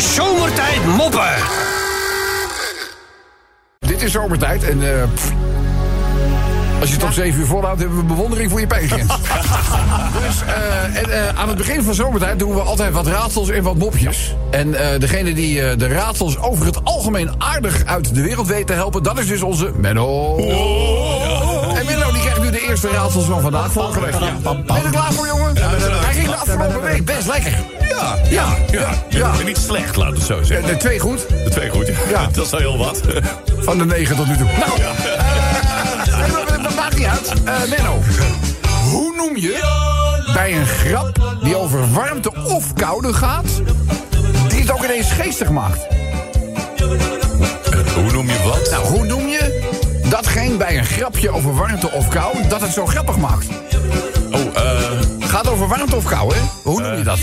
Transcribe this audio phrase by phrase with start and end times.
[0.00, 1.34] Zomertijd moppen.
[3.78, 5.32] Dit is zomertijd en eh, pff,
[6.80, 9.06] als je het tot 7 uur volhoudt, hebben we bewondering voor je pijngrens.
[10.26, 13.62] dus eh, en, eh, aan het begin van zomertijd doen we altijd wat raadsels en
[13.62, 14.34] wat mopjes.
[14.50, 18.66] En eh, degene die eh, de raadsels over het algemeen aardig uit de wereld weet
[18.66, 20.36] te helpen, dat is dus onze Menno.
[20.36, 24.18] En Menno die krijgt nu de eerste raadsels van vandaag voorgelegd.
[24.20, 24.32] Ja.
[24.42, 25.56] Ben je er klaar voor, jongen?
[25.56, 25.97] Ging
[26.28, 27.52] de afgelopen week best lekker.
[27.88, 29.32] Ja, Ja, ja, ja.
[29.44, 30.66] Niet slecht, laten we het zo zeggen.
[30.66, 31.94] De twee goed, De twee goed, ja.
[32.10, 32.28] Ja.
[32.32, 33.00] Dat is al heel wat.
[33.66, 34.46] van de negen tot nu toe.
[34.46, 37.32] Nou, eh, nee, maar dat maakt niet uit.
[37.44, 37.98] Eh, Menno,
[38.90, 39.58] hoe noem je
[40.32, 43.62] bij een grap die over warmte of koude gaat...
[44.48, 45.86] die het ook ineens geestig maakt?
[47.94, 48.70] Hoe noem je wat?
[48.70, 49.68] Nou, hoe noem je
[50.08, 52.48] datgene bij een grapje over warmte of kou...
[52.48, 53.46] dat het zo grappig maakt?
[55.38, 55.44] Eh...
[55.44, 56.40] Gaat over warmte of kou, hè?
[56.62, 57.18] Hoe noem je dat?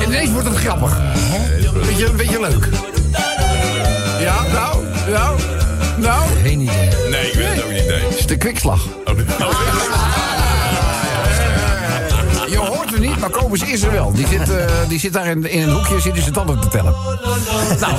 [0.00, 0.98] En ineens wordt het grappig.
[1.86, 2.68] Beetje, beetje leuk.
[4.20, 5.38] Ja, nou, nou,
[5.96, 6.22] nou...
[6.42, 6.88] Geen idee.
[7.10, 8.02] Nee, ik weet het ook niet, nee.
[8.04, 8.86] Het is de kwikslag.
[9.04, 9.52] Oh, oh,
[12.48, 14.12] Je hoort er niet, maar Kobus is er wel.
[14.12, 16.68] Die zit, eh, die zit daar in, in een hoekje, zit hij zijn tanden te
[16.68, 16.94] tellen.
[17.80, 17.94] Nou,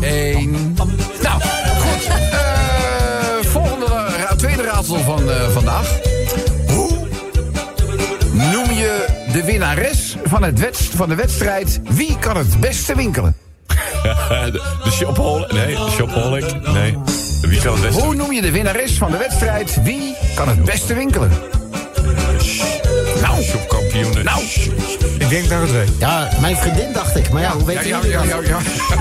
[0.00, 0.08] eh...
[0.10, 0.76] één.
[1.22, 1.40] Nou,
[1.78, 2.06] goed.
[2.06, 3.86] Eh, volgende,
[4.36, 6.18] tweede raadsel van eh, vandaag.
[8.52, 11.80] Noem je de winnares van, het wedst- van de wedstrijd...
[11.90, 13.36] Wie kan het beste winkelen?
[13.66, 15.46] de, de shophol...
[15.48, 16.66] Nee, de shopholic.
[16.72, 16.98] Nee.
[17.42, 18.02] Wie kan het beste?
[18.02, 19.82] Hoe noem je de winnares van de wedstrijd...
[19.82, 21.30] Wie kan het beste winkelen?
[23.20, 23.44] Nou, nou.
[25.18, 25.90] Ik denk dat het weet.
[25.98, 27.30] Ja, mijn vriendin dacht ik.
[27.30, 28.58] Maar ja, hoe weet je ja, ja, ja, ja.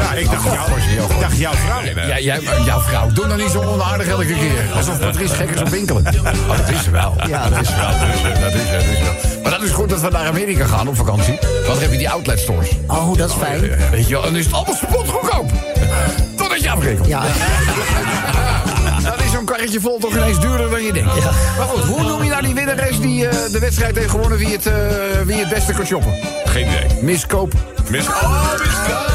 [0.00, 0.80] Ja, ik dacht, jou,
[1.12, 2.06] ik dacht jouw vrouw.
[2.06, 4.64] Ja, jij, jouw vrouw, doe nou niet zo onaardig elke keer.
[4.76, 6.06] Alsof Patrice gek is op winkelen.
[6.06, 7.14] Oh, dat is ze wel.
[7.26, 7.90] Ja, dat is wel.
[7.90, 9.40] Dat is, dat, is, ze, dat is wel.
[9.42, 11.38] Maar dat is goed dat we naar Amerika gaan op vakantie.
[11.40, 12.68] Want dan heb je die outlet stores.
[12.86, 13.60] Oh, dat is fijn.
[13.90, 15.50] Weet je wel, en dan is het allemaal spotgoedkoop.
[16.36, 17.06] Totdat je afrekent.
[17.06, 17.30] Ja, Dan
[19.46, 21.14] zo'n karretje vol toch ineens duurder dan je denkt.
[21.58, 24.38] Maar goed, hoe noem je nou die winnares die eh, de wedstrijd heeft gewonnen...
[24.38, 24.74] Wie het, eh,
[25.24, 26.14] wie het beste kan shoppen?
[26.44, 27.02] Geen idee.
[27.02, 27.52] Miskoop.
[27.90, 28.06] Mis...
[28.06, 29.10] Oh, miskoop.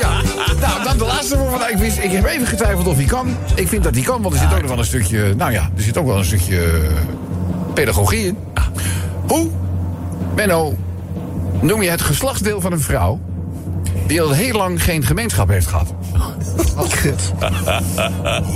[0.00, 0.20] Ja,
[0.60, 1.68] nou, dan de laatste voor vandaag.
[1.68, 3.36] Ik, wist, ik heb even getwijfeld of hij kan.
[3.54, 5.34] Ik vind dat hij kan, want er zit ook nog wel een stukje...
[5.34, 6.70] Nou ja, er zit ook wel een stukje eh,
[7.74, 8.38] pedagogie in.
[9.28, 9.50] Hoe,
[10.34, 10.76] Benno,
[11.60, 13.20] noem je het geslachtsdeel van een vrouw...
[14.06, 15.94] die al heel lang geen gemeenschap heeft gehad?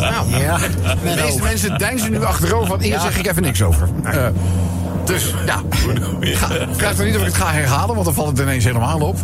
[0.00, 0.58] Nou, ja.
[0.58, 3.88] de meeste mensen deinzen nu achterover, want hier zeg ik even niks over.
[4.04, 4.26] Eh,
[5.04, 5.62] dus, ja,
[6.20, 9.00] Ga, vraag me niet of ik het ga herhalen, want dan valt het ineens helemaal
[9.00, 9.18] op.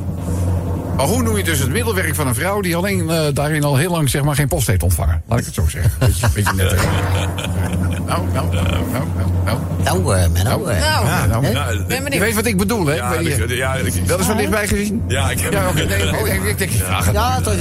[0.97, 3.77] Maar hoe noem je dus het middelwerk van een vrouw die alleen eh, daarin al
[3.77, 5.22] heel lang zeg maar geen post heeft ontvangen?
[5.27, 5.93] Laat ik het zo zeggen.
[5.99, 6.75] Beetje, beetje net.
[8.12, 9.58] Nou, nou, nou, nou, nou, nou.
[9.84, 10.64] Nou, eh, Menno.
[10.66, 11.44] eh, Nou, Ja, nou.
[11.44, 11.52] Hè?
[11.52, 12.94] Nou, ben Je weet wat ik bedoel, hè?
[12.94, 15.02] ja, ik- ja, ik- dat is van dichtbij gezien?
[15.08, 15.52] Ja, ik heb...
[15.52, 15.84] Ja, oké.
[15.84, 17.14] nee, oh, ik, ik, ik, ik vraag het.
[17.14, 17.56] Ja, wel.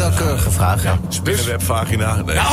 [0.83, 0.97] Ja.
[1.09, 2.15] Spinnenwebvagina.
[2.25, 2.37] Nee.
[2.37, 2.43] Oh,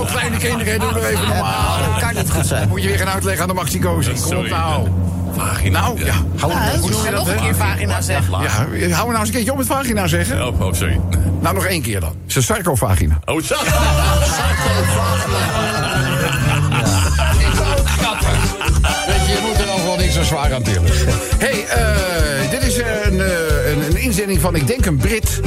[0.00, 1.76] oh, kleine kinderen, doe er even normaal.
[1.92, 2.68] Dat kan niet goed zijn.
[2.68, 4.12] Moet je weer gaan uitleggen aan de Maxicosi.
[4.22, 4.88] Kom op nou.
[5.36, 5.80] Vagina.
[5.80, 6.14] Nou, ja.
[6.38, 7.40] Hou Ja, hoe noem je dat, nog een hè?
[7.44, 8.40] keer vagina zeggen.
[8.40, 10.46] Ja, hou me nou eens een keertje op met vagina zeggen.
[10.46, 11.00] Oh, oh, sorry.
[11.44, 12.14] Nou, nog één keer dan.
[12.26, 13.18] Ze sarcovagina.
[13.24, 13.54] Oh, zo.
[19.06, 20.90] Weet je, je moet er nog wel niet zo zwaar aan tillen.
[21.38, 25.40] hey, eh, dit is een, eh, een, een inzending van, ik denk, een Brit.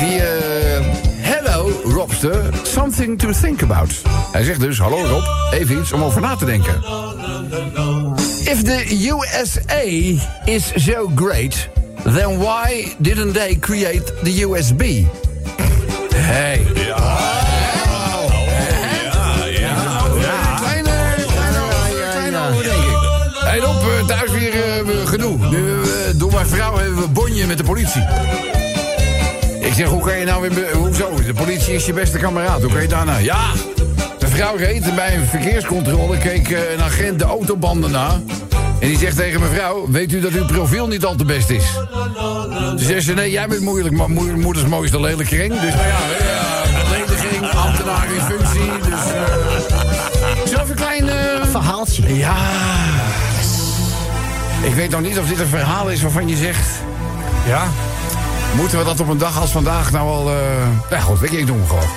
[0.00, 0.84] Die, eh,
[1.16, 4.02] hello, Robster, something to think about.
[4.32, 6.82] Hij zegt dus, hallo Rob, even iets om over na te denken.
[8.44, 9.82] If the USA
[10.44, 11.68] is so great,
[12.04, 15.06] then why didn't they create the USB?
[16.14, 16.66] Hey.
[16.74, 16.96] Ja.
[19.44, 20.56] Ja, ja.
[20.60, 20.90] Kleine,
[23.42, 25.38] kleine, Rob, eh, thuis weer eh, gedoe.
[25.50, 28.02] Nu, eh, door mijn vrouw hebben we bonje met de politie.
[29.60, 30.72] Ik zeg, hoe kan je nou weer...
[30.76, 31.10] Hoezo?
[31.26, 32.62] De politie is je beste kameraad.
[32.62, 33.16] Hoe kan je daarna?
[33.16, 33.50] Ja,
[34.18, 36.18] de vrouw reed bij een verkeerscontrole...
[36.18, 38.20] keek een agent de autobanden na...
[38.80, 41.64] En die zegt tegen mevrouw, weet u dat uw profiel niet al te best is?
[42.68, 45.60] Toen zegt ze, nee, jij bent moeilijk, maar moe- moeders mooiste lelijke ring.
[45.60, 48.70] Dus nou ja, ja belediging, ambtenaar in functie.
[48.82, 49.12] Dus,
[50.52, 51.08] eh we een klein...
[51.08, 52.14] eh, Verhaaltje.
[52.16, 52.36] ja.
[54.62, 56.68] Ik weet nog niet of dit een verhaal is waarvan je zegt...
[57.46, 57.62] Ja?
[58.56, 60.30] Moeten we dat op een dag als vandaag nou al...
[60.30, 60.36] eh
[60.90, 61.88] Ja goed, weet je, ik doe hem gewoon.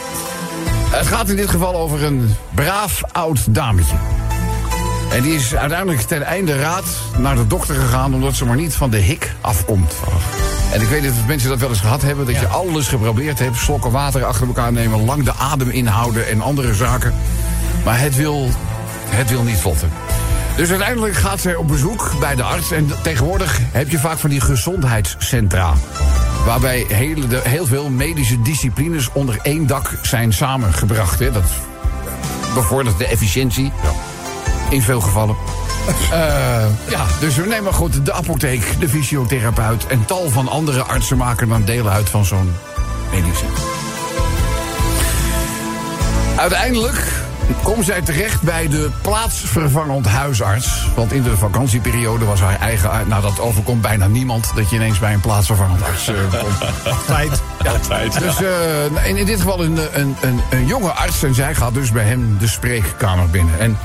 [0.89, 3.95] Het gaat in dit geval over een braaf oud dametje.
[5.13, 6.83] En die is uiteindelijk ten einde raad
[7.17, 8.13] naar de dokter gegaan...
[8.13, 9.93] omdat ze maar niet van de hik afkomt.
[10.71, 12.25] En ik weet of mensen dat wel eens gehad hebben...
[12.25, 15.05] dat je alles geprobeerd hebt, slokken water achter elkaar nemen...
[15.05, 17.13] lang de adem inhouden en andere zaken.
[17.85, 18.49] Maar het wil,
[19.09, 19.89] het wil niet vlotten.
[20.55, 22.71] Dus uiteindelijk gaat zij op bezoek bij de arts.
[22.71, 25.73] En tegenwoordig heb je vaak van die gezondheidscentra.
[26.45, 31.19] Waarbij heel, de, heel veel medische disciplines onder één dak zijn samengebracht.
[31.19, 31.31] Hè.
[31.31, 31.49] Dat
[32.53, 33.71] bevordert de efficiëntie.
[34.73, 35.35] In veel gevallen.
[36.11, 41.17] Eh, ja, dus nee, maar goed, de apotheek, de fysiotherapeut en tal van andere artsen
[41.17, 42.53] maken dan deel uit van zo'n
[43.11, 43.51] medicijn.
[46.35, 47.11] Uiteindelijk
[47.63, 50.87] komt zij terecht bij de plaatsvervangend huisarts.
[50.95, 53.07] Want in de vakantieperiode was haar eigen...
[53.07, 54.51] Nou, dat overkomt bijna niemand...
[54.55, 56.57] dat je ineens bij een plaatsvervangend arts eh, komt.
[57.05, 57.41] Tijd.
[57.67, 58.19] Altijd.
[58.19, 61.23] Dus eh, in, in dit geval een, een, een, een jonge arts...
[61.23, 63.59] en zij gaat dus bij hem de spreekkamer binnen.
[63.59, 63.77] En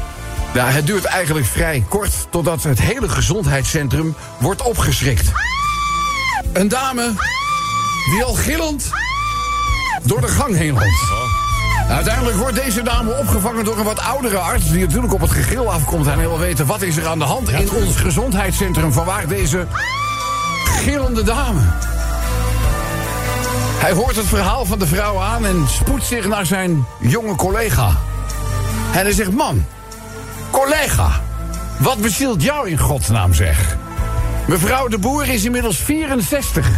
[0.55, 2.27] ja, het duurt eigenlijk vrij kort...
[2.31, 5.33] totdat het hele gezondheidscentrum wordt opgeschrikt.
[6.53, 7.13] Een dame
[8.11, 8.91] die al gillend
[10.03, 11.13] door de gang heen loopt.
[11.89, 14.71] Uiteindelijk wordt deze dame opgevangen door een wat oudere arts...
[14.71, 16.67] die natuurlijk op het gegil afkomt en wil weten...
[16.67, 18.93] wat is er aan de hand in ons gezondheidscentrum...
[18.93, 19.67] vanwaar deze
[20.65, 21.61] gillende dame.
[23.79, 27.89] Hij hoort het verhaal van de vrouw aan en spoedt zich naar zijn jonge collega.
[28.93, 29.65] En hij zegt, man,
[30.51, 31.21] collega,
[31.79, 33.77] wat bezielt jou in godsnaam zeg?
[34.47, 36.69] Mevrouw de Boer is inmiddels 64.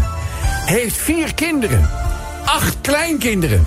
[0.66, 1.90] Heeft vier kinderen.
[2.44, 3.66] Acht kleinkinderen.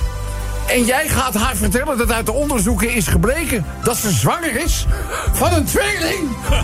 [0.67, 3.65] En jij gaat haar vertellen dat uit de onderzoeken is gebleken...
[3.83, 4.85] dat ze zwanger is
[5.33, 6.29] van een tweeling.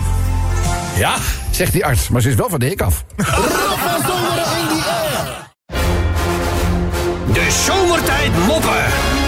[0.96, 1.14] Ja,
[1.50, 3.04] zegt die arts, maar ze is wel van de hik af.
[7.32, 9.19] De zomertijd moppen.